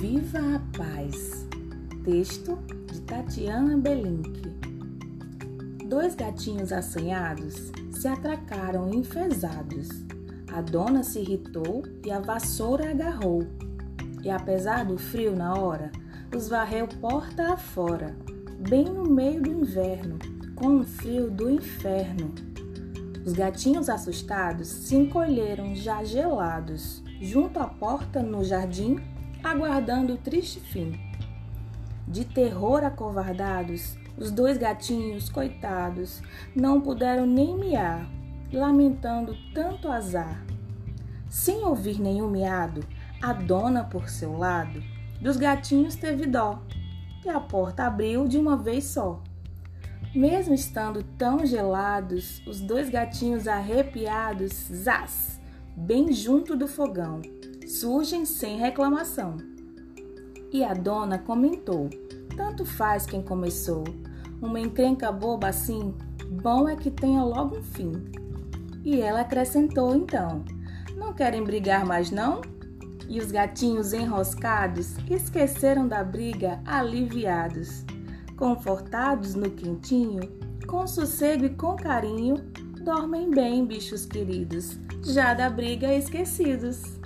[0.00, 1.46] Viva a paz!
[2.04, 2.58] Texto
[2.92, 4.42] de Tatiana Belink.
[5.86, 9.88] Dois gatinhos assanhados se atracaram enfesados.
[10.52, 13.46] A dona se irritou e a vassoura agarrou.
[14.22, 15.92] E apesar do frio na hora,
[16.34, 18.16] os varreu porta afora,
[18.68, 20.18] bem no meio do inverno,
[20.56, 22.34] com o frio do inferno.
[23.24, 29.00] Os gatinhos assustados se encolheram já gelados, junto à porta no jardim,
[29.44, 30.98] aguardando o triste fim.
[32.08, 36.22] De terror acovardados, os dois gatinhos, coitados,
[36.56, 38.08] não puderam nem miar,
[38.50, 40.42] lamentando tanto azar.
[41.28, 42.82] Sem ouvir nenhum miado,
[43.22, 44.82] a dona, por seu lado,
[45.20, 46.62] dos gatinhos teve dó,
[47.24, 49.22] e a porta abriu de uma vez só.
[50.14, 55.40] Mesmo estando tão gelados, os dois gatinhos arrepiados, zás,
[55.76, 57.20] bem junto do fogão,
[57.66, 59.36] surgem sem reclamação.
[60.52, 61.90] E a dona comentou:
[62.36, 63.84] Tanto faz quem começou.
[64.40, 65.94] Uma encrenca boba assim,
[66.42, 67.92] bom é que tenha logo um fim.
[68.84, 70.44] E ela acrescentou então:
[70.96, 72.40] Não querem brigar mais não?
[73.08, 77.84] E os gatinhos enroscados esqueceram da briga aliviados
[78.36, 80.20] confortados no quentinho,
[80.66, 82.36] com sossego e com carinho,
[82.82, 87.03] dormem bem, bichos queridos, já da briga esquecidos.